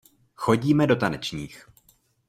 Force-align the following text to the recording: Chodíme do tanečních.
Chodíme 0.35 0.87
do 0.87 0.95
tanečních. 0.95 1.65